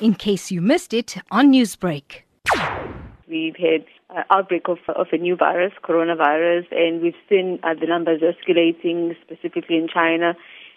[0.00, 2.22] in case you missed it on Newsbreak.
[3.28, 7.86] We've had uh, outbreak of, of a new virus, coronavirus, and we've seen uh, the
[7.86, 10.34] numbers escalating, specifically in China.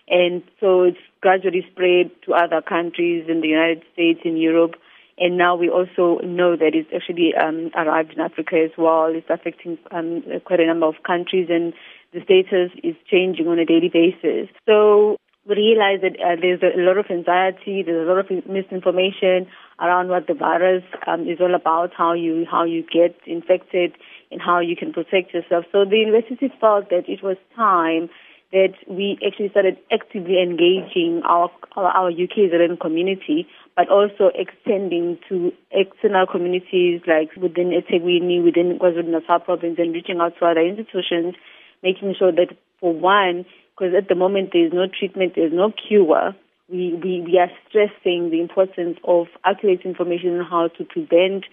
[0.07, 4.75] And so it's gradually spread to other countries in the United States, in Europe.
[5.19, 9.13] And now we also know that it's actually um, arrived in Africa as well.
[9.13, 11.73] It's affecting um, quite a number of countries, and
[12.13, 14.49] the status is changing on a daily basis.
[14.65, 15.17] So
[15.55, 19.47] realize that uh, there's a lot of anxiety, there's a lot of misinformation
[19.79, 23.93] around what the virus um, is all about, how you how you get infected,
[24.31, 25.65] and how you can protect yourself.
[25.71, 28.09] So the university felt that it was time
[28.51, 35.51] that we actually started actively engaging our our, our UKZN community, but also extending to
[35.71, 41.35] external communities like within eThekwini, within KwaZulu-Natal province, and reaching out to other institutions,
[41.83, 43.45] making sure that for one,
[43.79, 46.35] because at the moment there is no treatment, there is no cure.
[46.69, 51.45] We, we, we are stressing the importance of accurate information on how to prevent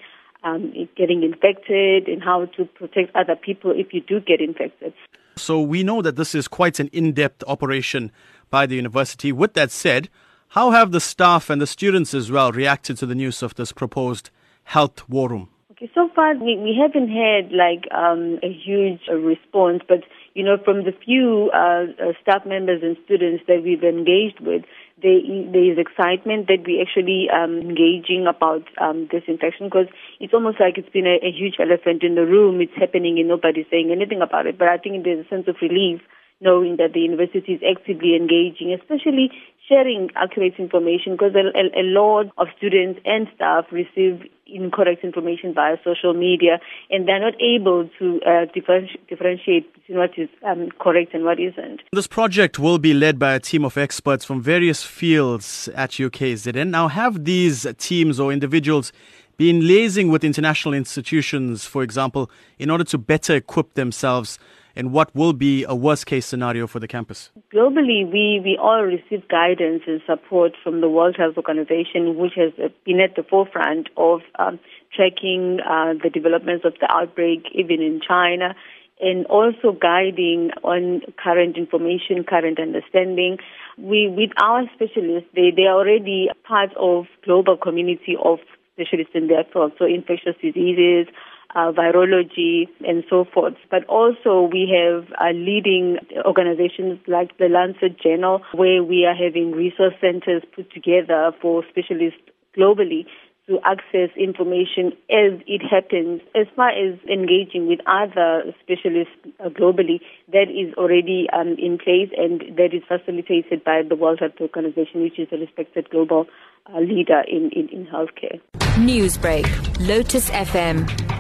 [0.45, 4.93] um, getting infected and how to protect other people if you do get infected.
[5.37, 8.11] So we know that this is quite an in-depth operation
[8.51, 9.33] by the university.
[9.33, 10.09] With that said,
[10.49, 13.73] how have the staff and the students as well reacted to the news of this
[13.73, 14.31] proposed
[14.65, 15.49] health war room?
[15.73, 20.05] Okay, so far we, we haven't had like um, a huge response, but
[20.37, 24.69] you know, from the few uh, uh, staff members and students that we've engaged with,
[25.01, 29.89] there, there is excitement that we're actually um, engaging about um, this infection because
[30.21, 32.61] it's almost like it's been a, a huge elephant in the room.
[32.61, 34.59] It's happening and nobody's saying anything about it.
[34.59, 36.03] But I think there's a sense of relief
[36.41, 39.31] knowing that the university is actively engaging, especially
[39.69, 45.53] sharing accurate information because a, a, a, lot of students and staff receive incorrect information
[45.53, 50.69] via social media and they're not able to uh, differenti- differentiate between what is um,
[50.79, 51.81] correct and what isn't.
[51.93, 56.69] This project will be led by a team of experts from various fields at UKZN.
[56.69, 58.93] Now, have these teams or individuals
[59.37, 64.39] been liaising with international institutions, for example, in order to better equip themselves
[64.77, 67.31] and what will be a worst case scenario for the campus?
[67.53, 72.53] Globally, we, we all receive guidance and support from the World Health Organization, which has
[72.85, 74.61] been at the forefront of um,
[74.95, 78.55] tracking uh, the developments of the outbreak, even in China,
[79.01, 83.39] and also guiding on current information, current understanding.
[83.79, 88.39] We, with our specialists, they, they are already part of global community of
[88.75, 91.09] specialists in their field, so infectious diseases,
[91.57, 93.55] uh, virology, and so forth.
[93.71, 99.53] But also we have uh, leading organizations like the Lancet Journal, where we are having
[99.53, 102.21] resource centers put together for specialists
[102.57, 103.07] globally
[103.49, 106.21] to access information as it happens.
[106.35, 110.01] As far as engaging with other specialists uh, globally,
[110.33, 115.01] that is already um, in place and that is facilitated by the World Health Organization,
[115.03, 116.27] which is a respected global
[116.75, 118.41] uh, leader in, in, in healthcare.
[118.77, 119.47] Newsbreak,
[119.87, 121.16] Lotus FM,